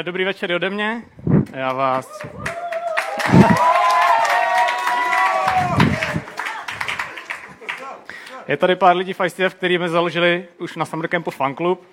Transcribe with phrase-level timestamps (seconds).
[0.00, 1.02] Dobré, dobrý večer ode mě.
[1.52, 2.26] Já vás...
[8.48, 11.86] Je tady pár lidí v ICF, který jsme založili už na Summer Campu fanklub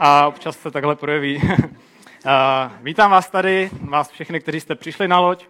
[0.00, 1.42] a občas se takhle projeví.
[2.82, 5.46] Vítám vás tady, vás všechny, kteří jste přišli na loď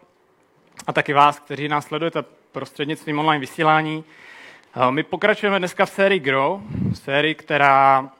[0.86, 4.04] a taky vás, kteří nás sledujete prostřednictvím online vysílání.
[4.90, 6.60] My pokračujeme dneska v sérii Grow,
[6.94, 8.10] sérii, která,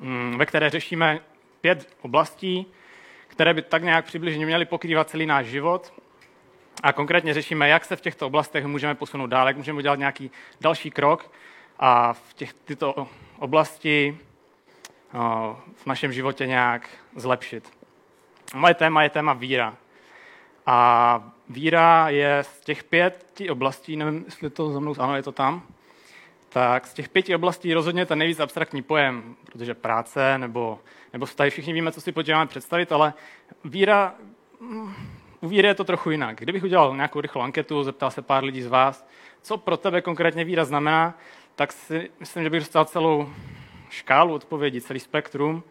[0.00, 1.20] mm, ve které řešíme
[1.60, 2.66] pět oblastí,
[3.28, 5.92] které by tak nějak přibližně měly pokrývat celý náš život.
[6.82, 10.30] A konkrétně řešíme, jak se v těchto oblastech můžeme posunout dál, jak můžeme udělat nějaký
[10.60, 11.30] další krok
[11.78, 14.18] a v těch, tyto oblasti
[15.76, 17.70] v našem životě nějak zlepšit.
[18.54, 19.76] Moje téma je téma víra.
[20.66, 25.32] A víra je z těch pěti oblastí, nevím, jestli to za mnou, ano, je to
[25.32, 25.62] tam,
[26.48, 30.78] tak z těch pěti oblastí rozhodně ten nejvíc abstraktní pojem, protože práce nebo,
[31.12, 33.14] nebo vztahy, všichni víme, co si potřebujeme představit, ale
[33.64, 34.14] víra,
[34.60, 34.94] mm,
[35.40, 36.40] u víry je to trochu jinak.
[36.40, 39.08] Kdybych udělal nějakou rychlou anketu, zeptal se pár lidí z vás,
[39.42, 41.18] co pro tebe konkrétně víra znamená,
[41.54, 43.28] tak si myslím, že bych dostal celou
[43.90, 45.62] škálu odpovědí, celý spektrum.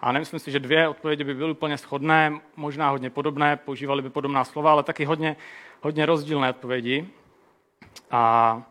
[0.00, 4.10] A nemyslím si, že dvě odpovědi by byly úplně shodné, možná hodně podobné, používali by
[4.10, 5.36] podobná slova, ale taky hodně,
[5.80, 7.08] hodně rozdílné odpovědi.
[8.10, 8.62] A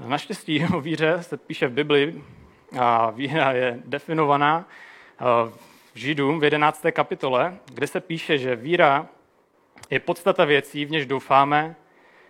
[0.00, 2.22] Naštěstí o víře se píše v Bibli
[2.78, 4.68] a víra je definovaná
[5.20, 5.24] eh,
[5.94, 6.86] v Židům v 11.
[6.92, 9.06] kapitole, kde se píše, že víra
[9.90, 11.76] je podstata věcí, v něž doufáme,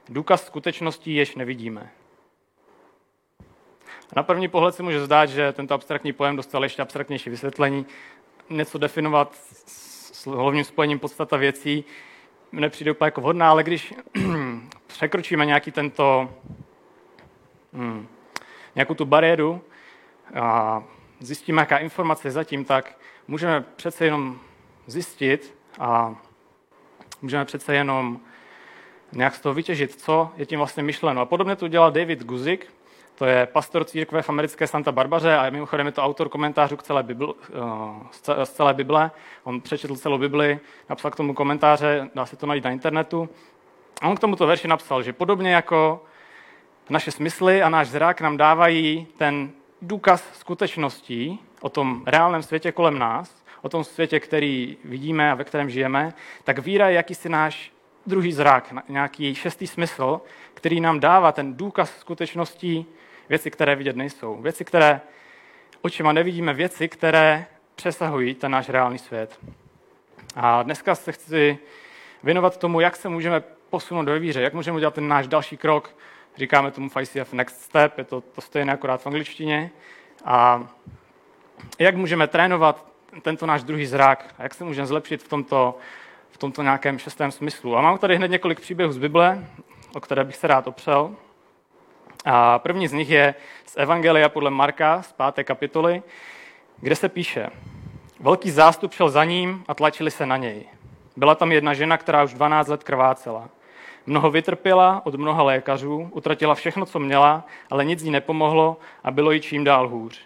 [0.08, 1.90] důkaz skutečností, jež nevidíme.
[4.16, 7.86] Na první pohled se může zdát, že tento abstraktní pojem dostal ještě abstraktnější vysvětlení.
[8.50, 9.34] Něco definovat
[9.66, 11.84] s hlavním spojením podstata věcí
[12.52, 13.94] nepřijde úplně jako vhodná, ale když
[14.86, 16.30] překročíme nějaký tento
[17.72, 18.08] hmm,
[18.74, 19.60] nějakou tu bariéru
[20.40, 20.82] a
[21.20, 24.38] zjistíme, jaká informace je zatím, tak můžeme přece jenom
[24.86, 26.14] zjistit a
[27.22, 28.20] můžeme přece jenom
[29.12, 31.20] nějak z toho vytěžit, co je tím vlastně myšleno.
[31.20, 32.72] A podobně to udělal David Guzik,
[33.14, 36.82] to je pastor církve v americké Santa Barbaře a mimochodem je to autor komentářů k
[36.82, 37.34] celé Bibli,
[38.40, 39.10] eh, z celé Bible.
[39.44, 43.28] On přečetl celou Bibli, napsal k tomu komentáře, dá se to najít na internetu.
[44.00, 46.04] A on k tomuto verši napsal, že podobně jako
[46.90, 49.50] naše smysly a náš zrak nám dávají ten
[49.82, 55.44] důkaz skutečností o tom reálném světě kolem nás, o tom světě, který vidíme a ve
[55.44, 57.72] kterém žijeme, tak víra je jakýsi náš
[58.06, 60.20] druhý zrak, nějaký šestý smysl,
[60.54, 62.86] který nám dává ten důkaz skutečností,
[63.28, 65.00] věci, které vidět nejsou, věci, které
[65.82, 69.38] očima nevidíme, věci, které přesahují ten náš reálný svět.
[70.36, 71.58] A dneska se chci
[72.22, 75.96] věnovat tomu, jak se můžeme posunout do víře, jak můžeme udělat ten náš další krok
[76.36, 79.70] Říkáme tomu v ICF Next Step, je to, to stejné akorát v angličtině.
[80.24, 80.68] A
[81.78, 82.86] jak můžeme trénovat
[83.22, 85.78] tento náš druhý zrak a jak se můžeme zlepšit v tomto,
[86.30, 87.76] v tomto nějakém šestém smyslu.
[87.76, 89.46] A mám tady hned několik příběhů z Bible,
[89.94, 91.14] o které bych se rád opřel.
[92.24, 93.34] A první z nich je
[93.66, 96.02] z Evangelia podle Marka z páté kapitoly,
[96.80, 97.50] kde se píše,
[98.20, 100.64] velký zástup šel za ním a tlačili se na něj.
[101.16, 103.48] Byla tam jedna žena, která už 12 let krvácela.
[104.06, 109.30] Mnoho vytrpěla od mnoha lékařů, utratila všechno, co měla, ale nic jí nepomohlo a bylo
[109.30, 110.20] jí čím dál hůř.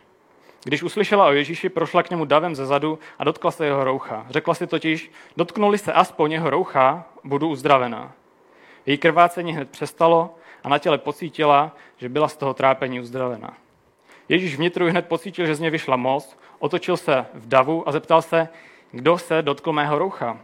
[0.65, 4.27] Když uslyšela o Ježíši, prošla k němu davem ze zadu a dotkla se jeho roucha.
[4.31, 8.13] Řekla si totiž, dotknuli se aspoň jeho roucha, budu uzdravená.
[8.87, 13.55] Její krvácení hned přestalo a na těle pocítila, že byla z toho trápení uzdravena.
[14.29, 18.23] Ježíš vnitru hned pocítil, že z něj vyšla moc, otočil se v davu a zeptal
[18.23, 18.49] se,
[18.91, 20.39] kdo se dotkl mého roucha.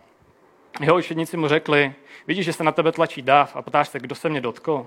[0.80, 1.94] Jeho učedníci mu řekli,
[2.26, 4.86] vidíš, že se na tebe tlačí dáv a ptáš se, kdo se mě dotkl.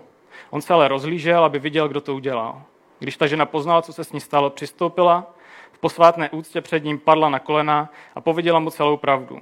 [0.49, 2.61] On se ale rozlížel, aby viděl, kdo to udělal.
[2.99, 5.33] Když ta žena poznala, co se s ní stalo, přistoupila,
[5.71, 9.39] v posvátné úctě před ním padla na kolena a pověděla mu celou pravdu.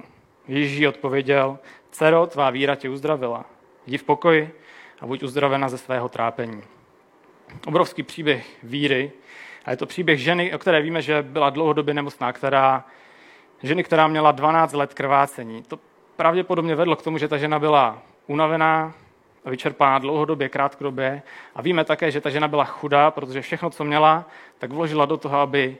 [0.48, 1.58] Ježíš odpověděl,
[1.90, 3.44] dcero, tvá víra tě uzdravila.
[3.86, 4.54] Jdi v pokoji
[5.00, 6.62] a buď uzdravena ze svého trápení.
[7.66, 9.12] Obrovský příběh víry.
[9.64, 12.84] A je to příběh ženy, o které víme, že byla dlouhodobě nemocná, která,
[13.62, 15.62] ženy, která měla 12 let krvácení.
[15.62, 15.78] To
[16.16, 18.92] pravděpodobně vedlo k tomu, že ta žena byla unavená,
[19.44, 21.22] vyčerpaná dlouhodobě, krátkodobě.
[21.54, 24.24] A víme také, že ta žena byla chudá, protože všechno, co měla,
[24.58, 25.76] tak vložila do toho, aby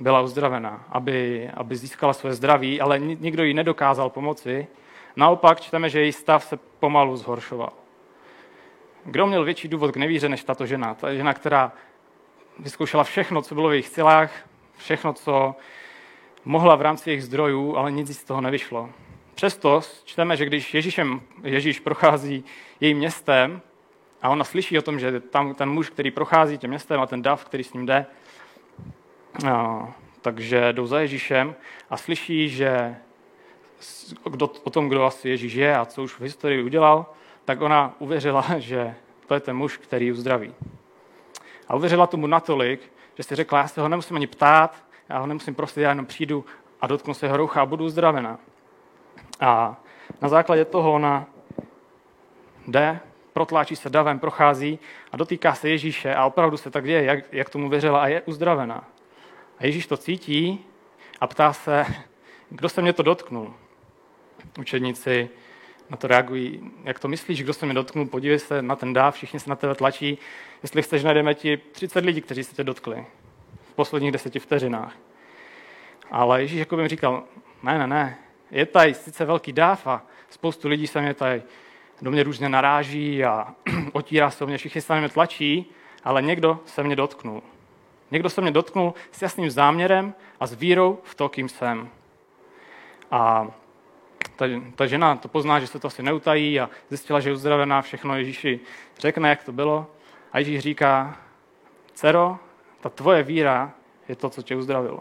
[0.00, 4.66] byla uzdravená, aby, aby získala své zdraví, ale nikdo jí nedokázal pomoci.
[5.16, 7.72] Naopak čteme, že její stav se pomalu zhoršoval.
[9.04, 10.94] Kdo měl větší důvod k nevíře než tato žena?
[10.94, 11.72] Ta žena, která
[12.58, 14.30] vyzkoušela všechno, co bylo v jejich silách,
[14.76, 15.54] všechno, co
[16.44, 18.90] mohla v rámci jejich zdrojů, ale nic z toho nevyšlo.
[19.34, 22.44] Přesto čteme, že když Ježíšem, Ježíš prochází
[22.80, 23.60] jejím městem
[24.22, 27.22] a ona slyší o tom, že tam ten muž, který prochází tím městem a ten
[27.22, 28.06] dav, který s ním jde,
[30.20, 31.54] Takže jdou za Ježíšem
[31.90, 32.96] a slyší, že
[34.30, 37.06] kdo, o tom, kdo asi Ježíš je a co už v historii udělal,
[37.44, 38.94] tak ona uvěřila, že
[39.26, 40.54] to je ten muž, který ji uzdraví.
[41.68, 45.26] A uvěřila tomu natolik, že si řekla, já se ho nemusím ani ptát, já ho
[45.26, 46.44] nemusím prosit, já jenom přijdu
[46.80, 48.38] a dotknu se jeho rucha a budu uzdravena.
[49.40, 49.80] A
[50.22, 51.26] na základě toho ona
[52.66, 53.00] jde,
[53.32, 54.78] protláčí se davem, prochází
[55.12, 58.22] a dotýká se Ježíše a opravdu se tak děje, jak, jak tomu věřila a je
[58.22, 58.84] uzdravena.
[59.58, 60.64] A Ježíš to cítí
[61.20, 61.86] a ptá se,
[62.50, 63.54] kdo se mě to dotknul.
[64.58, 65.30] Učedníci
[65.90, 69.14] na to reagují, jak to myslíš, kdo se mě dotknul, podívej se na ten dáv,
[69.14, 70.18] všichni se na tebe tlačí,
[70.62, 73.06] jestli chceš, najdeme ti 30 lidí, kteří se tě dotkli
[73.72, 74.94] v posledních deseti vteřinách.
[76.10, 77.24] Ale Ježíš jako by mi říkal,
[77.62, 78.18] ne, ne, ne,
[78.50, 81.42] je tady sice velký dáv a spoustu lidí se mě tady
[82.02, 83.54] do mě různě naráží a
[83.92, 85.70] otírá se o mě, všichni se mě tlačí,
[86.04, 87.42] ale někdo se mě dotknul.
[88.10, 91.88] Někdo se mě dotknul s jasným záměrem a s vírou v to, kým jsem.
[93.10, 93.46] A
[94.36, 97.82] ta, ta žena to pozná, že se to asi neutají a zjistila, že je uzdravená,
[97.82, 98.60] všechno Ježíši
[98.98, 99.86] řekne, jak to bylo.
[100.32, 101.16] A Ježíš říká,
[101.94, 102.38] dcero,
[102.82, 103.72] ta tvoje víra
[104.08, 105.00] je to, co tě uzdravilo.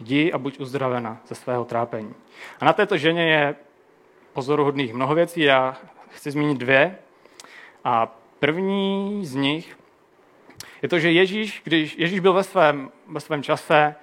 [0.00, 2.14] Jdi a buď uzdravena ze svého trápení.
[2.60, 3.56] A na této ženě je
[4.32, 5.76] pozoruhodných mnoho věcí, já
[6.08, 6.98] chci zmínit dvě.
[7.84, 9.78] A první z nich
[10.82, 13.94] je to, že Ježíš, když Ježíš byl ve svém, ve svém čase,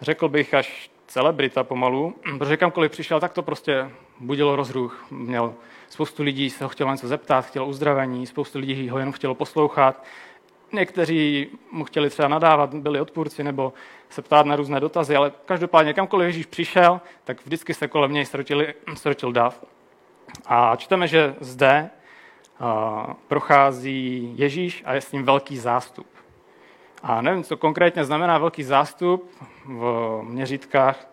[0.00, 5.06] řekl bych až celebrita pomalu, protože kamkoliv přišel, tak to prostě budilo rozruch.
[5.10, 5.54] Měl
[5.88, 10.04] spoustu lidí, se ho chtělo něco zeptat, chtělo uzdravení, spoustu lidí ho jenom chtělo poslouchat.
[10.72, 13.72] Někteří mu chtěli třeba nadávat, byli odpůrci nebo
[14.08, 18.26] se ptát na různé dotazy, ale každopádně kamkoliv Ježíš přišel, tak vždycky se kolem něj
[18.94, 19.64] srotil dav.
[20.46, 21.90] A čteme, že zde
[23.28, 26.06] prochází Ježíš a je s ním velký zástup.
[27.02, 29.30] A nevím, co konkrétně znamená velký zástup
[29.64, 31.08] v měřítkách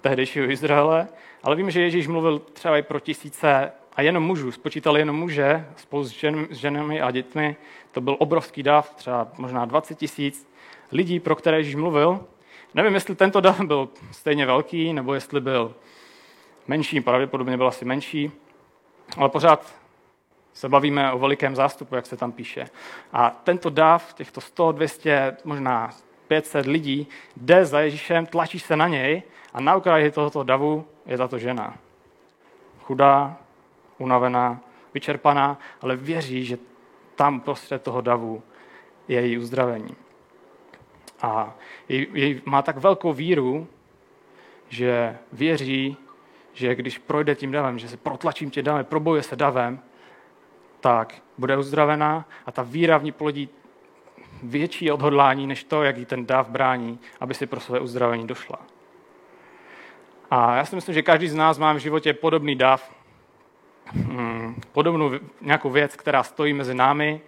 [0.00, 1.08] tehdejšího Izraele,
[1.42, 5.68] ale vím, že Ježíš mluvil třeba i pro tisíce a jenom mužů, spočítali jenom muže
[5.76, 7.56] spolu s, žen, s ženami a dětmi.
[7.92, 10.48] To byl obrovský dav, třeba možná 20 tisíc
[10.92, 12.20] lidí, pro které Ježíš mluvil.
[12.74, 15.74] Nevím, jestli tento dav byl stejně velký, nebo jestli byl
[16.66, 18.32] menší, pravděpodobně byl asi menší,
[19.16, 19.74] ale pořád
[20.52, 22.66] se bavíme o velikém zástupu, jak se tam píše.
[23.12, 25.90] A tento dáv, těchto 100, 200, možná
[26.28, 29.22] 500 lidí, jde za Ježíšem, tlačí se na něj
[29.54, 31.76] a na okraji tohoto davu je tato žena.
[32.82, 33.36] Chudá,
[34.02, 34.60] unavená,
[34.94, 36.58] vyčerpaná, ale věří, že
[37.14, 38.42] tam prostřed toho davu
[39.08, 39.96] je její uzdravení.
[41.22, 41.54] A
[41.88, 43.66] jej, jej má tak velkou víru,
[44.68, 45.96] že věří,
[46.52, 49.80] že když projde tím davem, že se protlačím tím davem, probojuje se davem,
[50.80, 53.48] tak bude uzdravená a ta víra v ní plodí
[54.42, 58.58] větší odhodlání, než to, jak jí ten dáv brání, aby si pro své uzdravení došla.
[60.30, 62.78] A já si myslím, že každý z nás má v životě podobný hmm,
[64.72, 65.10] podobnou
[65.40, 67.20] nějakou věc, která stojí mezi námi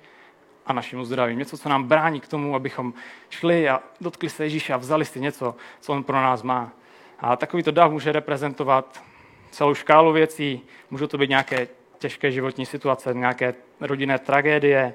[0.67, 1.39] a naším uzdravím.
[1.39, 2.95] Něco, co nám brání k tomu, abychom
[3.31, 6.73] šli a dotkli se Ježíše a vzali si něco, co on pro nás má.
[7.21, 9.03] A takovýto dáv může reprezentovat
[9.51, 10.61] celou škálu věcí.
[10.91, 11.69] Můžou to být nějaké
[11.99, 14.95] těžké životní situace, nějaké rodinné tragédie,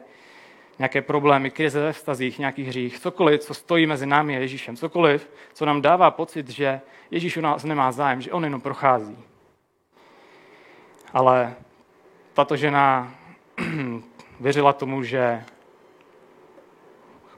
[0.79, 5.29] nějaké problémy, krize ve vztazích, nějaký hřích, cokoliv, co stojí mezi námi a Ježíšem, cokoliv,
[5.53, 9.17] co nám dává pocit, že Ježíš u nás nemá zájem, že on jenom prochází.
[11.13, 11.55] Ale
[12.33, 13.11] tato žena
[14.39, 15.43] věřila tomu, že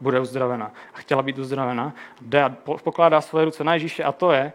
[0.02, 2.50] bude uzdravena a chtěla být uzdravena, jde a
[2.84, 4.54] pokládá svoje ruce na Ježíše a to je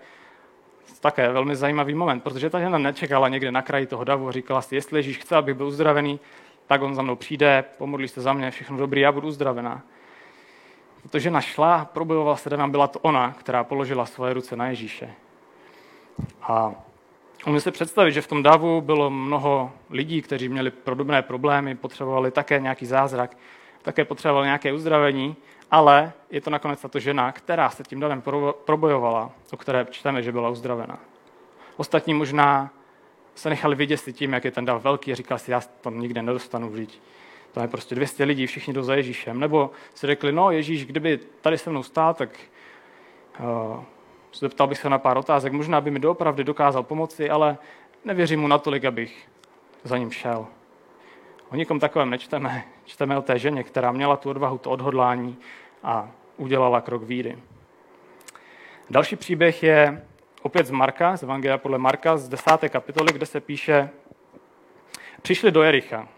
[1.00, 4.62] také velmi zajímavý moment, protože ta žena nečekala někde na kraji toho davu a říkala
[4.62, 6.20] si, jestli Ježíš chce, abych byl uzdravený,
[6.66, 9.82] tak on za mnou přijde, pomodlí se za mě, všechno dobrý, já budu uzdravená.
[11.02, 15.10] Protože žena šla, probojovala se byla to ona, která položila svoje ruce na Ježíše.
[16.42, 16.74] A
[17.46, 22.30] umím si představit, že v tom davu bylo mnoho lidí, kteří měli podobné problémy, potřebovali
[22.30, 23.36] také nějaký zázrak,
[23.82, 25.36] také potřebovali nějaké uzdravení
[25.70, 28.22] ale je to nakonec tato žena, která se tím davem
[28.64, 30.98] probojovala, o které čteme, že byla uzdravena.
[31.76, 32.70] Ostatní možná
[33.34, 36.00] se nechali vidět si tím, jak je ten dav velký a říkal si, já tam
[36.00, 37.00] nikde nedostanu vždyť.
[37.52, 39.40] To je prostě 200 lidí, všichni jdou za Ježíšem.
[39.40, 42.30] Nebo si řekli, no Ježíš, kdyby tady se mnou stál, tak
[43.40, 43.84] uh,
[44.34, 47.58] zeptal bych se na pár otázek, možná by mi doopravdy dokázal pomoci, ale
[48.04, 49.28] nevěřím mu natolik, abych
[49.84, 50.46] za ním šel.
[51.50, 52.64] O nikom takovém nečteme.
[52.84, 55.36] Čteme o té ženě, která měla tu odvahu, to odhodlání
[55.82, 57.38] a udělala krok víry.
[58.90, 60.04] Další příběh je
[60.42, 63.90] opět z Marka, z Evangelia podle Marka, z desáté kapitoly, kde se píše,
[65.22, 66.08] přišli do Jericha.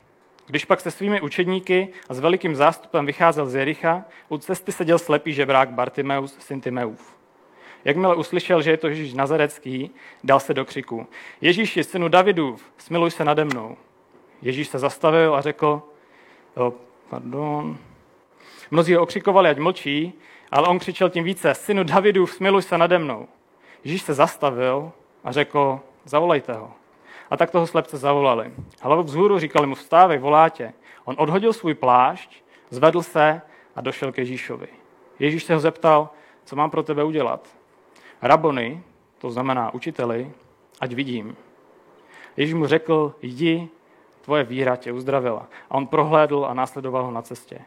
[0.46, 4.98] Když pak se svými učedníky a s velikým zástupem vycházel z Jericha, u cesty seděl
[4.98, 7.17] slepý žebrák Bartimeus, syn Timeův.
[7.84, 9.90] Jakmile uslyšel, že je to Ježíš Nazarecký,
[10.24, 11.06] dal se do křiku.
[11.40, 13.76] Ježíši, synu Davidův, smiluj se nade mnou.
[14.42, 15.82] Ježíš se zastavil a řekl,
[16.54, 16.72] oh,
[17.08, 17.78] pardon,
[18.70, 20.12] mnozí ho okřikovali, ať mlčí,
[20.50, 23.28] ale on křičel tím více, synu Davidův, smiluj se nade mnou.
[23.84, 24.92] Ježíš se zastavil
[25.24, 26.72] a řekl, zavolejte ho.
[27.30, 28.52] A tak toho slepce zavolali.
[28.82, 30.72] Hlavu vzhůru říkali mu, vstávej, volátě.
[31.04, 33.40] On odhodil svůj plášť, zvedl se
[33.76, 34.68] a došel k Ježíšovi.
[35.18, 36.10] Ježíš se ho zeptal,
[36.44, 37.57] co mám pro tebe udělat.
[38.22, 38.82] Rabony,
[39.18, 40.32] to znamená učiteli,
[40.80, 41.36] ať vidím.
[42.36, 43.68] Ježíš mu řekl, jdi,
[44.20, 45.46] tvoje víra tě uzdravila.
[45.70, 47.58] A on prohlédl a následoval ho na cestě.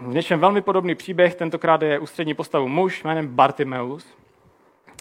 [0.00, 4.06] V něčem velmi podobný příběh, tentokrát je ústřední postavu muž jménem Bartimeus.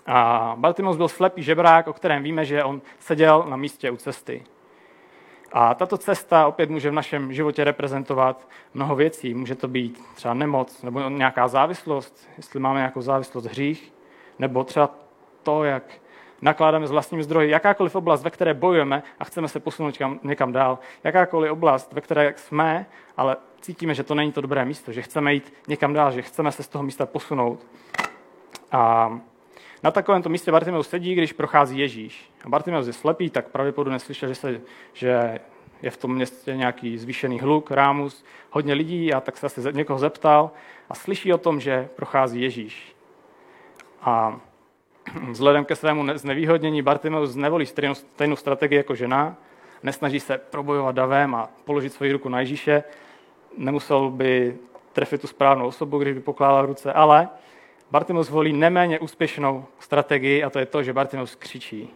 [0.06, 4.44] A Bartimeus byl slepý žebrák, o kterém víme, že on seděl na místě u cesty.
[5.52, 9.34] A tato cesta opět může v našem životě reprezentovat mnoho věcí.
[9.34, 13.94] Může to být třeba nemoc nebo nějaká závislost, jestli máme nějakou závislost hřích,
[14.40, 14.90] nebo třeba
[15.44, 15.84] to, jak
[16.42, 20.52] nakládáme s vlastními zdroji, jakákoliv oblast, ve které bojujeme a chceme se posunout někam, někam
[20.52, 22.86] dál, jakákoliv oblast, ve které jsme,
[23.18, 26.52] ale cítíme, že to není to dobré místo, že chceme jít někam dál, že chceme
[26.52, 27.68] se z toho místa posunout.
[28.72, 29.12] A
[29.84, 32.32] na takovémto místě Bartimeus sedí, když prochází Ježíš.
[32.46, 34.62] A Bartimeus je slepý, tak pravděpodobně slyšel, že, se,
[34.94, 35.40] že
[35.82, 40.00] je v tom městě nějaký zvýšený hluk, rámus, hodně lidí a tak se asi někoho
[40.00, 40.52] zeptal
[40.90, 42.96] a slyší o tom, že prochází Ježíš.
[44.02, 44.40] A
[45.30, 49.36] vzhledem ke svému znevýhodnění Bartimeus nevolí stejnou, strategii jako žena,
[49.84, 52.84] nesnaží se probojovat davem a položit svoji ruku na Ježíše,
[53.58, 54.58] nemusel by
[54.94, 57.30] trefit tu správnou osobu, když by pokládal ruce, ale
[57.92, 61.90] Bartimeus volí neméně úspěšnou strategii a to je to, že Bartimeus křičí.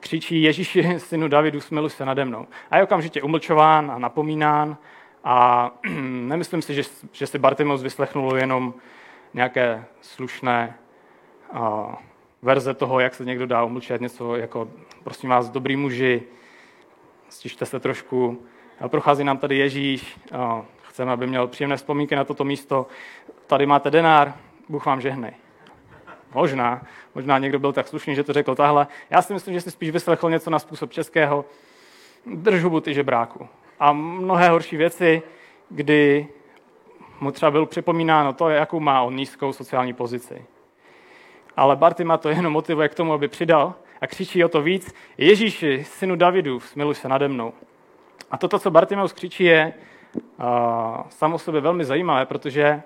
[0.00, 2.46] Křičí Ježíši, synu Davidu, smiluj se nade mnou.
[2.70, 4.76] A je okamžitě umlčován a napomínán
[5.24, 5.70] a
[6.02, 6.82] nemyslím si, že,
[7.12, 8.74] že si Bartimeus vyslechnul jenom
[9.34, 10.74] nějaké slušné
[12.42, 14.68] verze toho, jak se někdo dá umlčet, něco jako,
[15.04, 16.22] prosím vás, dobrý muži,
[17.28, 18.42] stižte se trošku.
[18.80, 22.86] A prochází nám tady Ježíš, a chceme, aby měl příjemné vzpomínky na toto místo.
[23.46, 24.34] Tady máte denár,
[24.68, 25.32] Bůh vám žehnej.
[26.34, 26.82] Možná,
[27.14, 28.86] možná někdo byl tak slušný, že to řekl tahle.
[29.10, 31.44] Já si myslím, že si spíš vyslechl něco na způsob českého.
[32.26, 33.48] Drž hubu ty žebráku.
[33.80, 35.22] A mnohé horší věci,
[35.68, 36.28] kdy
[37.20, 40.44] mu třeba byl připomínáno to, jakou má on nízkou sociální pozici.
[41.56, 44.94] Ale Bartima to jenom motivuje k tomu, aby přidal a křičí o to víc.
[45.18, 47.52] Ježíši, synu Davidu, smiluj se nade mnou.
[48.30, 49.74] A toto, co Bartimeus křičí, je
[50.14, 50.46] uh,
[51.08, 52.82] samo sobě velmi zajímavé, protože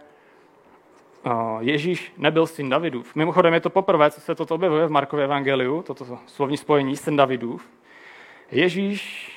[1.61, 3.15] Ježíš nebyl syn Davidův.
[3.15, 7.17] Mimochodem je to poprvé, co se toto objevuje v Markově evangeliu, toto slovní spojení syn
[7.17, 7.69] Davidův.
[8.51, 9.33] Ježíš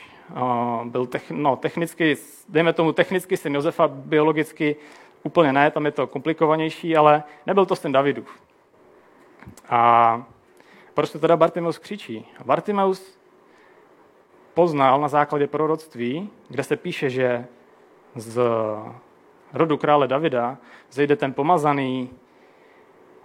[0.84, 2.18] byl no, technicky,
[2.50, 4.76] dejme tomu technicky syn Josefa, biologicky
[5.24, 8.40] úplně ne, tam je to komplikovanější, ale nebyl to syn Davidův.
[9.70, 10.24] A
[10.94, 12.26] proč to teda Bartimeus křičí?
[12.46, 13.20] Bartimeus
[14.54, 17.46] poznal na základě proroctví, kde se píše, že
[18.16, 18.42] z
[19.54, 20.58] rodu krále Davida
[20.92, 22.10] zejde ten pomazaný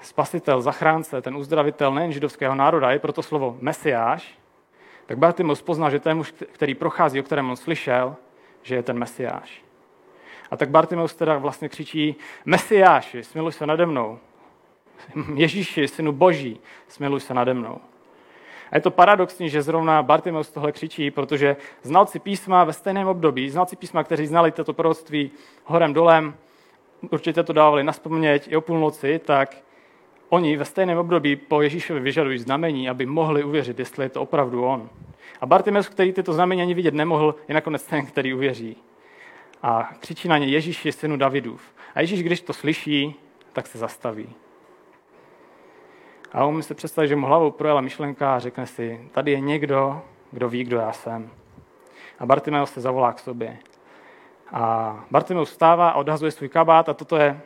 [0.00, 4.38] spasitel, zachránce, ten uzdravitel nejen židovského národa, je proto slovo mesiáš,
[5.06, 8.16] tak Bartimus poznal, že ten muž, který prochází, o kterém on slyšel,
[8.62, 9.64] že je ten mesiáš.
[10.50, 14.18] A tak Bartimeus teda vlastně křičí, Mesiáši, smiluj se nade mnou.
[15.34, 17.78] Ježíši, synu boží, smiluj se nade mnou.
[18.70, 23.50] A je to paradoxní, že zrovna Bartimeus tohle křičí, protože znalci písma ve stejném období,
[23.50, 25.30] znalci písma, kteří znali toto proroctví
[25.64, 26.34] horem dolem,
[27.10, 29.56] určitě to dávali na vzpomněť i o půlnoci, tak
[30.28, 34.64] oni ve stejném období po Ježíšovi vyžadují znamení, aby mohli uvěřit, jestli je to opravdu
[34.64, 34.90] on.
[35.40, 38.76] A Bartimeus, který tyto znamení ani vidět nemohl, je nakonec ten, který uvěří.
[39.62, 41.62] A křičí na ně Ježíš je synu Davidův.
[41.94, 43.14] A Ježíš, když to slyší,
[43.52, 44.28] tak se zastaví.
[46.34, 50.02] A on se představit, že mu hlavou projela myšlenka a řekne si, tady je někdo,
[50.30, 51.30] kdo ví, kdo já jsem.
[52.18, 53.58] A Bartimeus se zavolá k sobě.
[54.52, 57.40] A Bartimeus vstává a odhazuje svůj kabát a toto je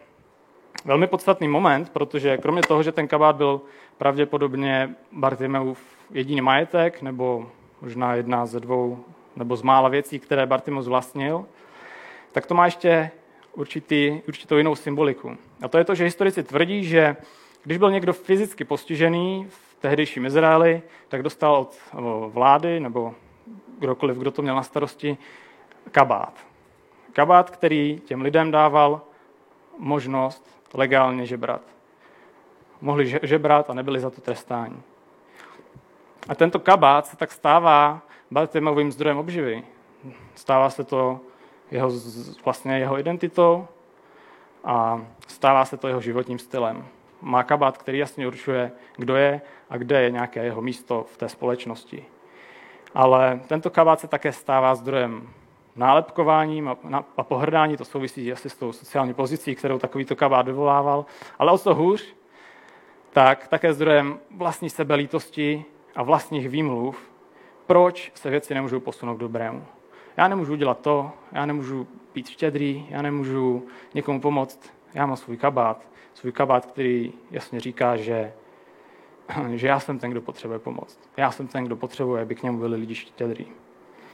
[0.84, 3.60] velmi podstatný moment, protože kromě toho, že ten kabát byl
[3.98, 7.50] pravděpodobně Bartimeův jediný majetek, nebo
[7.82, 9.04] možná jedna ze dvou
[9.36, 11.44] nebo z mála věcí, které Bartimeus vlastnil,
[12.32, 13.10] tak to má ještě
[13.52, 15.36] určitý, určitou jinou symboliku.
[15.62, 17.16] A to je to, že historici tvrdí, že
[17.64, 21.76] když byl někdo fyzicky postižený v tehdejším Izraeli, tak dostal od
[22.28, 23.14] vlády nebo
[23.78, 25.18] kdokoliv, kdo to měl na starosti,
[25.90, 26.34] kabát.
[27.12, 29.00] Kabát, který těm lidem dával
[29.78, 31.62] možnost legálně žebrat.
[32.80, 34.76] Mohli žebrat a nebyli za to trestáni.
[36.28, 39.64] A tento kabát se tak stává Bartimovým zdrojem obživy.
[40.34, 41.20] Stává se to
[41.70, 41.90] jeho,
[42.44, 43.68] vlastně jeho identitou
[44.64, 46.86] a stává se to jeho životním stylem.
[47.20, 51.28] Má kabát, který jasně určuje, kdo je a kde je nějaké jeho místo v té
[51.28, 52.04] společnosti.
[52.94, 55.28] Ale tento kabát se také stává zdrojem
[55.76, 56.68] nálepkováním
[57.16, 61.06] a, pohrdání, to souvisí asi s tou sociální pozicí, kterou takovýto kabát vyvolával.
[61.38, 62.14] Ale o co hůř,
[63.12, 65.64] tak také zdrojem vlastní sebelítosti
[65.96, 67.10] a vlastních výmluv,
[67.66, 69.64] proč se věci nemůžou posunout k dobrému.
[70.16, 75.36] Já nemůžu udělat to, já nemůžu být štědrý, já nemůžu někomu pomoct, já mám svůj
[75.36, 78.32] kabát, svůj kabát, který jasně říká, že,
[79.54, 80.98] že já jsem ten, kdo potřebuje pomoc.
[81.16, 83.46] Já jsem ten, kdo potřebuje, aby k němu byli lidi štědrý.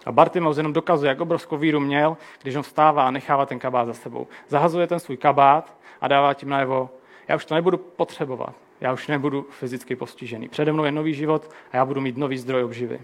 [0.06, 3.86] A Bartimeus jenom dokazuje, jak obrovskou víru měl, když on vstává a nechává ten kabát
[3.86, 4.26] za sebou.
[4.48, 6.90] Zahazuje ten svůj kabát a dává tím najevo,
[7.28, 10.48] já už to nebudu potřebovat, já už nebudu fyzicky postižený.
[10.48, 13.00] Přede mnou je nový život a já budu mít nový zdroj obživy.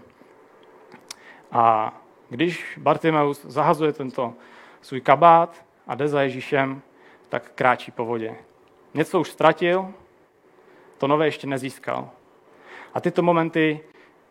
[1.51, 1.93] A
[2.29, 4.33] když Bartimeus zahazuje tento
[4.81, 6.81] svůj kabát a jde za Ježíšem,
[7.31, 8.35] tak kráčí po vodě.
[8.93, 9.93] Něco už ztratil,
[10.97, 12.09] to nové ještě nezískal.
[12.93, 13.79] A tyto momenty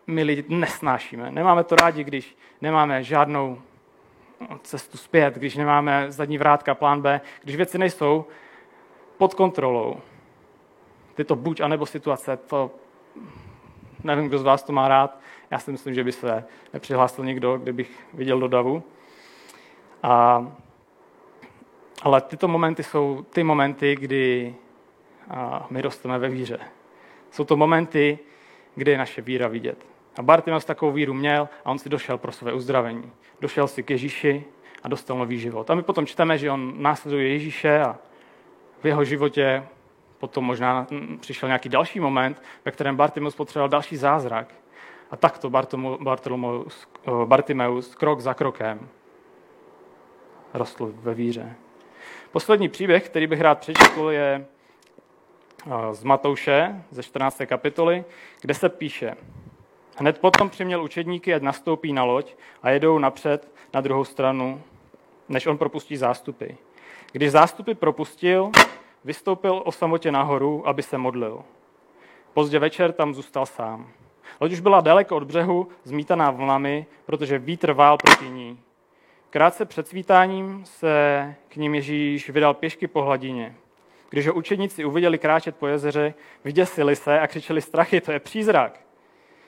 [0.07, 1.31] my lidi nesnášíme.
[1.31, 3.61] Nemáme to rádi, když nemáme žádnou
[4.63, 8.25] cestu zpět, když nemáme zadní vrátka, plán B, když věci nejsou
[9.17, 9.97] pod kontrolou.
[11.13, 12.71] Tyto buď anebo situace, to
[14.03, 15.19] nevím, kdo z vás to má rád.
[15.51, 16.43] Já si myslím, že by se
[16.73, 18.83] nepřihlásil nikdo, kdybych viděl do davu.
[20.03, 20.45] A,
[22.01, 24.55] ale tyto momenty jsou ty momenty, kdy
[25.69, 26.59] my rosteme ve víře.
[27.31, 28.19] Jsou to momenty,
[28.75, 29.85] kdy je naše víra vidět.
[30.17, 33.11] A Bartimeus takovou víru měl a on si došel pro své uzdravení.
[33.41, 34.43] Došel si k Ježíši
[34.83, 35.69] a dostal nový život.
[35.69, 37.97] A my potom čteme, že on následuje Ježíše a
[38.81, 39.63] v jeho životě
[40.17, 40.87] potom možná
[41.19, 44.53] přišel nějaký další moment, ve kterém Bartimeus potřeboval další zázrak.
[45.11, 46.87] A takto Bartimeus,
[47.25, 48.89] Bartimeus krok za krokem
[50.53, 51.55] rostl ve víře.
[52.31, 54.45] Poslední příběh, který bych rád přečetl, je
[55.91, 57.41] z Matouše ze 14.
[57.45, 58.05] kapitoly,
[58.41, 59.15] kde se píše,
[59.97, 64.61] Hned potom přiměl učedníky, ať nastoupí na loď a jedou napřed na druhou stranu,
[65.29, 66.47] než on propustí zástupy.
[67.11, 68.51] Když zástupy propustil,
[69.05, 71.43] vystoupil o samotě nahoru, aby se modlil.
[72.33, 73.89] Pozdě večer tam zůstal sám.
[74.39, 78.59] Loď už byla daleko od břehu, zmítaná vlnami, protože vítr vál proti ní.
[79.31, 83.55] Krátce před svítáním se k ním Ježíš vydal pěšky po hladině.
[84.09, 86.13] Když ho učedníci uviděli kráčet po jezeře,
[86.43, 88.79] vyděsili se a křičeli strachy, to je přízrak.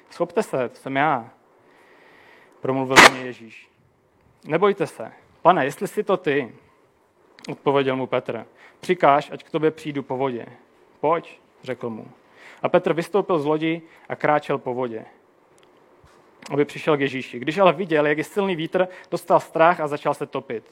[0.10, 1.30] Schopte se, to jsem já,
[2.62, 3.70] promluvil mě Ježíš.
[4.46, 5.12] Nebojte se.
[5.42, 6.56] Pane, jestli jsi to ty,
[7.50, 8.46] odpověděl mu Petr,
[8.80, 10.46] přikáž, ať k tobě přijdu po vodě.
[11.00, 12.08] Pojď, řekl mu.
[12.62, 15.06] A Petr vystoupil z lodi a kráčel po vodě,
[16.52, 17.40] aby přišel k Ježíši.
[17.40, 20.64] Když ale viděl, jak je silný vítr, dostal strach a začal se topit.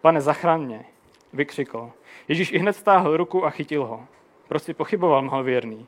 [0.00, 0.84] Pane, zachraň mě,
[1.32, 1.90] vykřikl.
[2.28, 4.06] Ježíš i hned stáhl ruku a chytil ho.
[4.48, 5.86] Proč si pochyboval, malvěrný?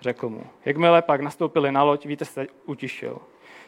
[0.00, 0.46] řekl mu.
[0.64, 3.18] Jakmile pak nastoupili na loď, víte, se utišil.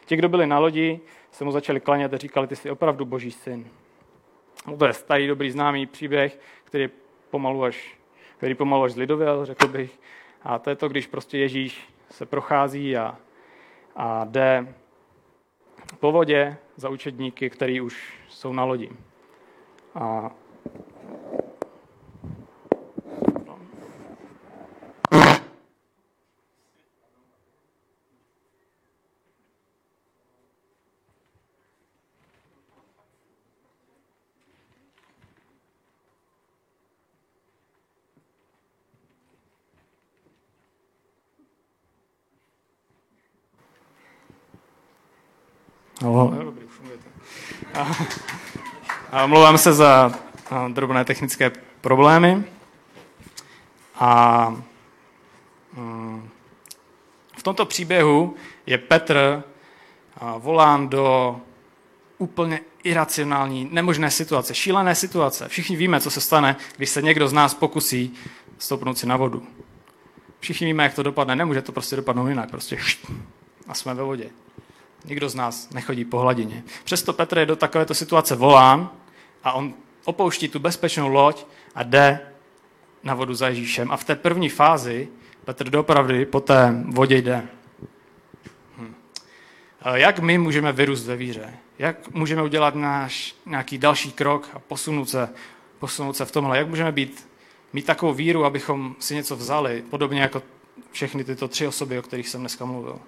[0.05, 0.99] Ti, kdo byli na lodi,
[1.31, 3.67] se mu začali klanět a říkali, ty jsi opravdu boží syn.
[4.67, 6.89] No to je starý, dobrý, známý příběh, který
[7.29, 7.97] pomalu až,
[8.37, 9.99] který pomalu až zlidověl, řekl bych.
[10.43, 13.17] A to je to, když prostě Ježíš se prochází a,
[13.99, 14.73] a jde
[15.99, 18.89] po vodě za učedníky, který už jsou na lodi.
[19.95, 20.31] A
[46.01, 46.65] No, dobrý,
[47.73, 47.91] a,
[49.11, 50.11] a omlouvám se za
[50.67, 52.43] drobné technické problémy.
[53.95, 54.47] A
[55.73, 56.29] mm,
[57.37, 58.35] v tomto příběhu
[58.65, 59.43] je Petr
[60.37, 61.37] volán do
[62.17, 65.47] úplně iracionální, nemožné situace, šílené situace.
[65.47, 68.13] Všichni víme, co se stane, když se někdo z nás pokusí
[68.57, 69.43] stoupnout si na vodu.
[70.39, 71.35] Všichni víme, jak to dopadne.
[71.35, 72.49] Nemůže to prostě dopadnout jinak.
[72.49, 72.77] Prostě
[73.67, 74.29] a jsme ve vodě.
[75.05, 76.63] Nikdo z nás nechodí po hladině.
[76.83, 78.89] Přesto Petr je do takovéto situace volán
[79.43, 79.73] a on
[80.05, 82.19] opouští tu bezpečnou loď a jde
[83.03, 83.91] na vodu za Ježíšem.
[83.91, 85.07] A v té první fázi
[85.45, 87.47] Petr dopravdy po té vodě jde.
[88.77, 88.93] Hm.
[89.93, 91.53] Jak my můžeme vyrůst ve víře?
[91.79, 95.29] Jak můžeme udělat náš nějaký další krok a posunout se,
[95.79, 96.57] posunout se v tomhle?
[96.57, 97.27] Jak můžeme být,
[97.73, 100.41] mít takovou víru, abychom si něco vzali, podobně jako
[100.91, 102.99] všechny tyto tři osoby, o kterých jsem dneska mluvil?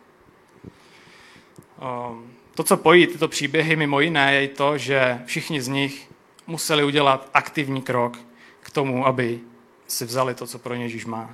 [1.81, 6.11] Ehm, to, co pojí tyto příběhy mimo jiné, je to, že všichni z nich
[6.47, 8.17] museli udělat aktivní krok
[8.59, 9.39] k tomu, aby
[9.87, 11.29] si vzali to, co pro ně Ježíš má.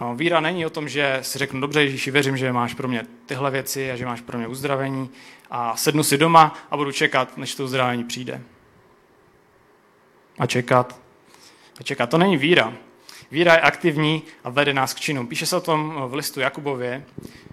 [0.00, 3.06] No, víra není o tom, že si řeknu, dobře Ježíši, věřím, že máš pro mě
[3.26, 5.10] tyhle věci a že máš pro mě uzdravení
[5.50, 8.42] a sednu si doma a budu čekat, než to uzdravení přijde.
[10.38, 11.00] A čekat.
[11.80, 12.10] A čekat.
[12.10, 12.72] To není víra.
[13.30, 15.26] Víra je aktivní a vede nás k činům.
[15.26, 17.04] Píše se o tom v listu Jakubově,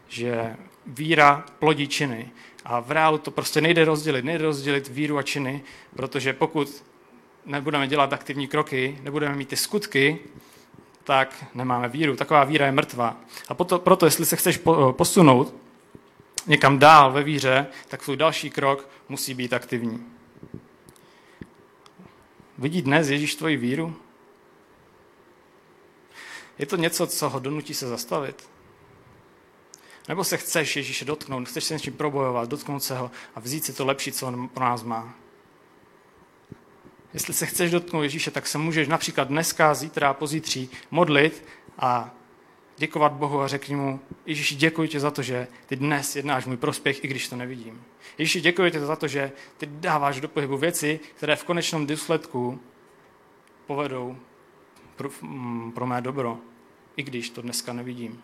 [0.07, 2.31] že víra plodí činy.
[2.65, 4.25] A v reálu to prostě nejde rozdělit.
[4.25, 5.61] Nejde rozdělit víru a činy,
[5.95, 6.83] protože pokud
[7.45, 10.19] nebudeme dělat aktivní kroky, nebudeme mít ty skutky,
[11.03, 12.15] tak nemáme víru.
[12.15, 13.17] Taková víra je mrtvá.
[13.47, 14.59] A proto, proto jestli se chceš
[14.91, 15.55] posunout
[16.47, 20.05] někam dál ve víře, tak tvůj další krok musí být aktivní.
[22.57, 23.95] Vidí dnes Ježíš tvoji víru?
[26.59, 28.49] Je to něco, co ho donutí se zastavit?
[30.11, 33.73] Nebo se chceš Ježíše dotknout, chceš se něčím probojovat, dotknout se ho a vzít si
[33.73, 35.13] to lepší, co on pro nás má?
[37.13, 41.45] Jestli se chceš dotknout Ježíše, tak se můžeš například dneska, zítra, pozítří modlit
[41.77, 42.15] a
[42.77, 46.57] děkovat Bohu a řekni mu, Ježíši, děkuji tě za to, že ty dnes jednáš můj
[46.57, 47.83] prospěch, i když to nevidím.
[48.17, 52.59] Ježíši, děkuji tě za to, že ty dáváš do pohybu věci, které v konečném důsledku
[53.67, 54.17] povedou
[54.95, 56.37] pro, mm, pro mé dobro,
[56.95, 58.21] i když to dneska nevidím.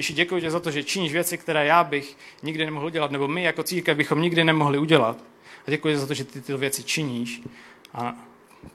[0.00, 3.28] Ježíši, děkuji tě za to, že činíš věci, které já bych nikdy nemohl dělat, nebo
[3.28, 5.24] my jako církev bychom nikdy nemohli udělat.
[5.66, 7.42] A děkuji za to, že ty ty věci činíš
[7.94, 8.14] a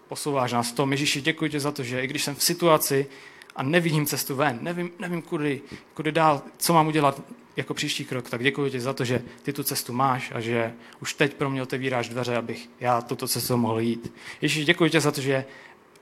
[0.08, 0.92] posouváš nás v tom.
[0.92, 3.08] Ježíši, děkuji tě za to, že i když jsem v situaci
[3.56, 5.62] a nevidím cestu ven, nevím, nevím kudy,
[5.94, 7.22] kudy dál, co mám udělat
[7.56, 10.74] jako příští krok, tak děkuji ti za to, že ty tu cestu máš a že
[11.02, 14.14] už teď pro mě otevíráš dveře, abych já tuto cestu mohl jít.
[14.42, 15.46] Ježíši, děkuji tě za to, že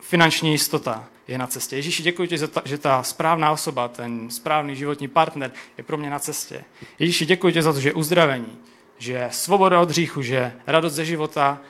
[0.03, 1.75] finanční jistota je na cestě.
[1.75, 6.19] Ježíši, děkuji ti, že ta správná osoba, ten správný životní partner je pro mě na
[6.19, 6.63] cestě.
[6.99, 8.57] Ježíši, děkuji ti za to, že uzdravení,
[8.97, 11.61] že svoboda od hříchu, že radost ze života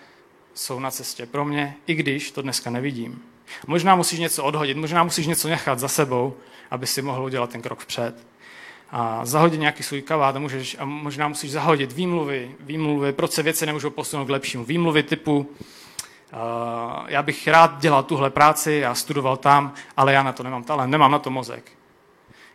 [0.53, 3.21] jsou na cestě pro mě, i když to dneska nevidím.
[3.67, 6.33] Možná musíš něco odhodit, možná musíš něco nechat za sebou,
[6.71, 8.15] aby si mohl udělat ten krok vpřed.
[8.91, 13.43] A zahodit nějaký svůj kabát a, můžeš, a možná musíš zahodit výmluvy, výmluvy, proč se
[13.43, 14.65] věci nemůžou posunout k lepšímu.
[14.65, 15.49] Výmluvy typu,
[17.07, 20.91] já bych rád dělal tuhle práci, já studoval tam, ale já na to nemám talent,
[20.91, 21.71] nemám na to mozek.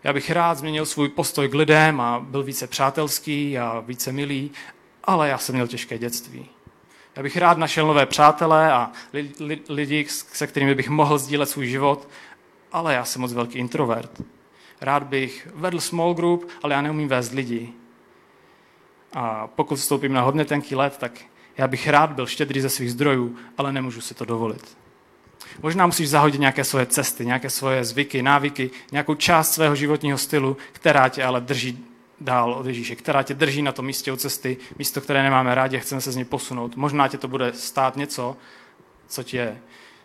[0.05, 4.51] Já bych rád změnil svůj postoj k lidem a byl více přátelský a více milý,
[5.05, 6.49] ale já jsem měl těžké dětství.
[7.17, 8.91] Já bych rád našel nové přátelé a
[9.69, 12.09] lidi, se kterými bych mohl sdílet svůj život,
[12.73, 14.23] ale já jsem moc velký introvert.
[14.81, 17.73] Rád bych vedl small group, ale já neumím vést lidi.
[19.15, 21.13] A pokud vstoupím na hodně tenký let, tak
[21.59, 24.77] já bych rád byl štědrý ze svých zdrojů, ale nemůžu si to dovolit.
[25.63, 30.57] Možná musíš zahodit nějaké svoje cesty, nějaké svoje zvyky, návyky, nějakou část svého životního stylu,
[30.73, 31.85] která tě ale drží
[32.21, 35.77] dál od Ježíše, která tě drží na tom místě u cesty, místo, které nemáme rádi
[35.77, 36.77] a chceme se z něj posunout.
[36.77, 38.37] Možná tě to bude stát něco,
[39.09, 39.59] co ti je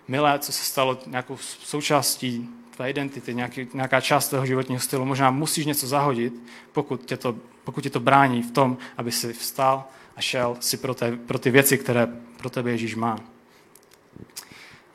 [0.08, 5.06] milé, co se stalo nějakou součástí tvé identity, nějaký, nějaká část tvého životního stylu.
[5.06, 6.34] Možná musíš něco zahodit,
[6.72, 9.84] pokud tě to, pokud tě to brání v tom, aby si vstal
[10.16, 13.20] a šel si pro, té, pro ty věci, které pro tebe Ježíš má.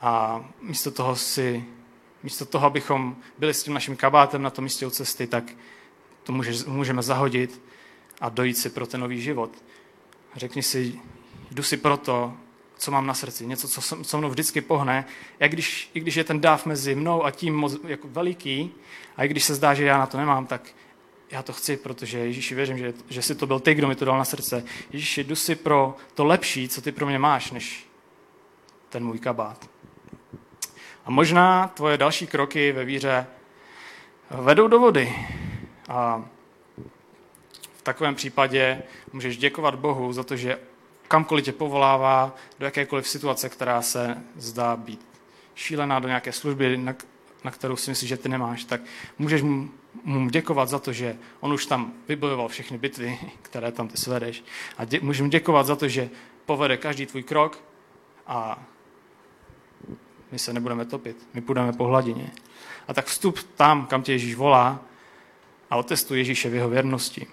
[0.01, 1.65] A místo toho si,
[2.23, 5.43] místo toho, abychom byli s tím naším kabátem na tom místě u cesty, tak
[6.23, 7.61] to může, můžeme zahodit
[8.21, 9.51] a dojít si pro ten nový život.
[10.35, 10.99] Řekni si,
[11.51, 12.33] jdu si pro to,
[12.77, 15.05] co mám na srdci, něco, co co mnou vždycky pohne,
[15.39, 18.71] i když, i když je ten dáv mezi mnou a tím moc jako veliký,
[19.17, 20.61] a i když se zdá, že já na to nemám, tak
[21.31, 24.05] já to chci, protože Ježíši věřím, že, že jsi to byl ty, kdo mi to
[24.05, 24.63] dal na srdce.
[24.91, 27.87] Ježíši, jdu si pro to lepší, co ty pro mě máš, než
[28.89, 29.69] ten můj kabát.
[31.05, 33.27] A možná tvoje další kroky ve víře
[34.29, 35.15] vedou do vody.
[35.89, 36.25] A
[37.77, 40.59] v takovém případě můžeš děkovat Bohu za to, že
[41.07, 45.07] kamkoliv tě povolává, do jakékoliv situace, která se zdá být
[45.55, 46.95] šílená, do nějaké služby, na,
[47.43, 48.81] na kterou si myslíš, že ty nemáš, tak
[49.17, 49.69] můžeš mu,
[50.03, 54.43] mu děkovat za to, že on už tam vybojoval všechny bitvy, které tam ty svedeš.
[54.77, 56.09] A dě, můžeš mu děkovat za to, že
[56.45, 57.63] povede každý tvůj krok
[58.27, 58.63] a
[60.31, 62.31] my se nebudeme topit, my půjdeme po hladině.
[62.87, 64.79] A tak vstup tam, kam tě Ježíš volá
[65.69, 67.27] a otestuj Ježíše v jeho věrnosti.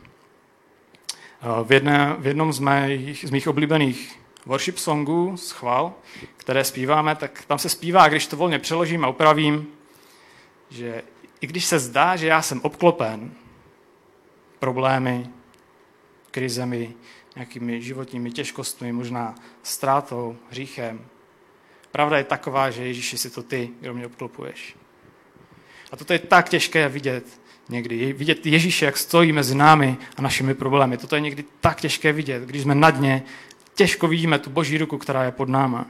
[1.64, 5.94] V, jedné, v jednom z mých, z mých oblíbených worship songů, schvál,
[6.36, 9.66] které zpíváme, tak tam se zpívá, když to volně přeložím a upravím,
[10.70, 11.02] že
[11.40, 13.32] i když se zdá, že já jsem obklopen
[14.58, 15.26] problémy,
[16.30, 16.94] krizemi,
[17.34, 21.06] nějakými životními těžkostmi, možná ztrátou, hříchem,
[21.92, 24.76] pravda je taková, že Ježíši si to ty, kdo mě obklopuješ.
[25.92, 28.12] A toto je tak těžké vidět, někdy.
[28.12, 30.96] Vidět Ježíše, jak stojí mezi námi a našimi problémy.
[30.96, 33.22] Toto je někdy tak těžké vidět, když jsme na dně,
[33.74, 35.86] těžko vidíme tu boží ruku, která je pod náma.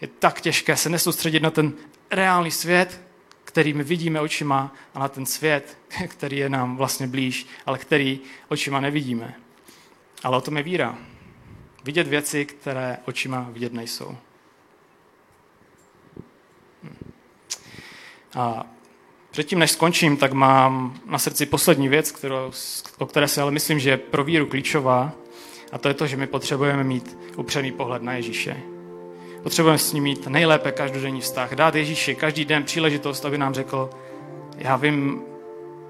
[0.00, 1.72] Je tak těžké se nesoustředit na ten
[2.10, 3.00] reálný svět,
[3.54, 8.20] který my vidíme očima a na ten svět, který je nám vlastně blíž, ale který
[8.48, 9.34] očima nevidíme.
[10.22, 10.98] Ale o tom je víra.
[11.84, 14.16] Vidět věci, které očima vidět nejsou.
[18.34, 18.66] A
[19.30, 22.52] předtím, než skončím, tak mám na srdci poslední věc, kterou,
[22.98, 25.12] o které si ale myslím, že je pro víru klíčová.
[25.72, 28.73] A to je to, že my potřebujeme mít upřený pohled na Ježíše.
[29.44, 31.54] Potřebujeme s ním mít nejlépe každodenní vztah.
[31.54, 33.90] Dát Ježíši každý den příležitost, aby nám řekl,
[34.58, 35.22] já vím,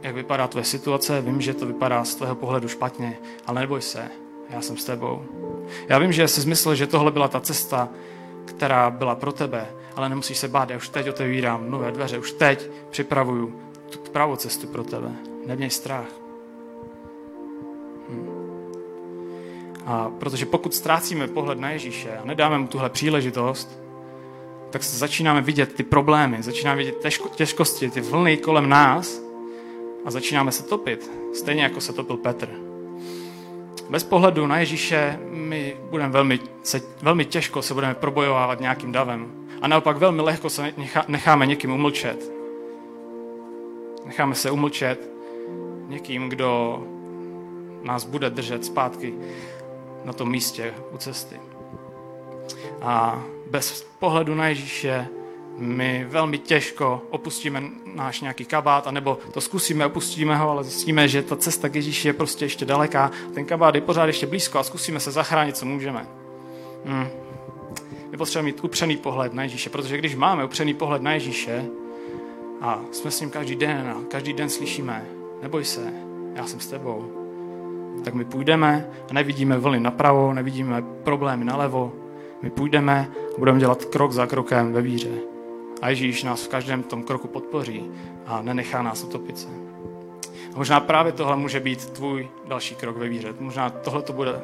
[0.03, 4.09] jak vypadá tvoje situace, vím, že to vypadá z tvého pohledu špatně, ale neboj se,
[4.51, 5.25] já jsem s tebou.
[5.89, 7.89] Já vím, že jsi zmyslel, že tohle byla ta cesta,
[8.45, 12.33] která byla pro tebe, ale nemusíš se bát, já už teď otevírám nové dveře, už
[12.33, 15.13] teď připravuju tu pravou cestu pro tebe.
[15.47, 16.24] Neměj strach.
[19.87, 23.81] A protože pokud ztrácíme pohled na Ježíše a nedáme mu tuhle příležitost,
[24.71, 29.21] tak začínáme vidět ty problémy, začínáme vidět těžko, těžkosti, ty vlny kolem nás
[30.05, 32.49] a začínáme se topit, stejně jako se topil Petr.
[33.91, 39.33] Bez pohledu na Ježíše my budeme velmi, se, velmi těžko se budeme probojovávat nějakým davem.
[39.63, 42.33] A naopak velmi lehko se nechá, necháme někým umlčet.
[44.07, 45.11] Necháme se umlčet
[45.89, 46.83] někým, kdo
[47.83, 49.15] nás bude držet zpátky
[50.05, 51.41] na tom místě u cesty.
[52.83, 55.09] A bez pohledu na Ježíše
[55.59, 57.63] my velmi těžko opustíme
[57.95, 62.09] náš nějaký kabát, anebo to zkusíme, opustíme ho, ale zjistíme, že ta cesta k Ježíši
[62.09, 65.67] je prostě ještě daleká, ten kabát je pořád ještě blízko a zkusíme se zachránit, co
[65.67, 66.07] můžeme.
[66.85, 67.09] Hmm.
[68.11, 71.65] My potřebujeme mít upřený pohled na Ježíše, protože když máme upřený pohled na Ježíše
[72.61, 75.07] a jsme s ním každý den a každý den slyšíme,
[75.43, 75.93] neboj se,
[76.35, 77.24] já jsem s tebou,
[78.05, 81.93] tak my půjdeme a nevidíme vlny napravo, nevidíme problémy nalevo,
[82.43, 85.11] my půjdeme a budeme dělat krok za krokem ve víře.
[85.83, 87.91] A Ježíš nás v každém tom kroku podpoří
[88.27, 89.49] a nenechá nás utopit se.
[90.55, 93.35] A možná právě tohle může být tvůj další krok ve víře.
[93.41, 94.43] Možná tohle to bude,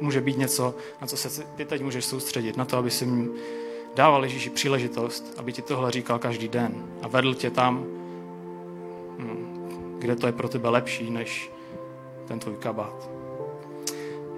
[0.00, 3.06] může být něco, na co se ty teď můžeš soustředit, na to, aby si
[3.94, 7.84] dával Ježíši příležitost, aby ti tohle říkal každý den a vedl tě tam,
[9.18, 11.50] hm, kde to je pro tebe lepší, než
[12.30, 13.10] ten tvůj kabát.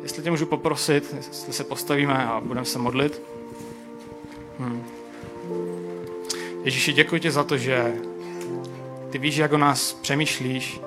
[0.03, 3.23] Jestli tě můžu poprosit, jestli se postavíme a budeme se modlit.
[4.59, 4.85] Hmm.
[6.65, 7.93] Ježíši, děkuji ti za to, že
[9.11, 10.81] ty víš, jak o nás přemýšlíš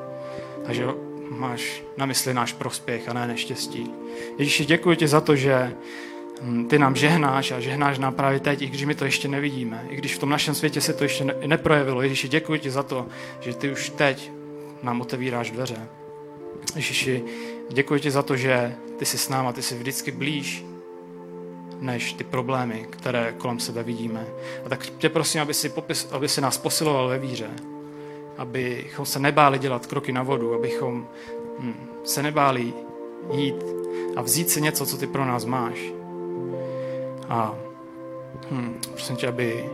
[0.68, 0.88] a že
[1.30, 3.92] máš na mysli náš prospěch a ne neštěstí.
[4.38, 5.76] Ježíši, děkuji ti za to, že
[6.42, 9.86] hm, ty nám žehnáš a žehnáš nám právě teď, i když my to ještě nevidíme,
[9.90, 12.02] i když v tom našem světě se to ještě neprojevilo.
[12.02, 13.08] Ježíši, děkuji ti za to,
[13.42, 14.32] že ty už teď
[14.84, 16.05] nám otevíráš dveře.
[16.76, 17.24] Ježíši,
[17.70, 20.66] děkuji ti za to, že ty jsi s náma, ty jsi vždycky blíž
[21.80, 24.28] než ty problémy, které kolem sebe vidíme.
[24.66, 27.50] A tak tě prosím, aby si, popis, aby si nás posiloval ve víře,
[28.38, 31.08] abychom se nebáli dělat kroky na vodu, abychom
[31.60, 32.74] hm, se nebáli
[33.32, 33.66] jít
[34.16, 35.80] a vzít si něco, co ty pro nás máš.
[37.30, 37.56] A
[38.52, 39.70] hm, prosím tě, aby,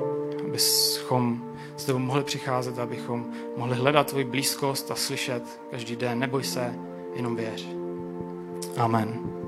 [0.48, 1.51] abychom
[1.82, 3.26] s tebou mohli přicházet, abychom
[3.58, 6.20] mohli hledat tvoji blízkost a slyšet každý den.
[6.20, 6.76] Neboj se,
[7.16, 7.68] jenom věř.
[8.78, 9.41] Amen.